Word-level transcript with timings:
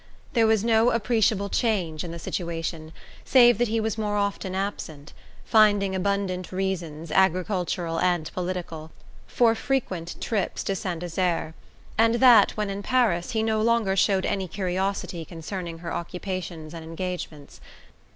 There 0.33 0.47
was 0.47 0.63
no 0.63 0.89
appreciable 0.89 1.47
change 1.49 2.03
in 2.03 2.09
the 2.11 2.17
situation 2.17 2.91
save 3.23 3.59
that 3.59 3.67
he 3.67 3.79
was 3.79 3.99
more 3.99 4.17
often 4.17 4.55
absent 4.55 5.13
finding 5.45 5.93
abundant 5.93 6.51
reasons, 6.51 7.11
agricultural 7.11 7.99
and 7.99 8.27
political, 8.33 8.89
for 9.27 9.53
frequent 9.53 10.19
trips 10.19 10.63
to 10.63 10.75
Saint 10.75 11.01
Desert 11.01 11.53
and 11.99 12.15
that, 12.15 12.57
when 12.57 12.71
in 12.71 12.81
Paris, 12.81 13.33
he 13.33 13.43
no 13.43 13.61
longer 13.61 13.95
showed 13.95 14.25
any 14.25 14.47
curiosity 14.47 15.23
concerning 15.23 15.77
her 15.85 15.93
occupations 15.93 16.73
and 16.73 16.83
engagements. 16.83 17.61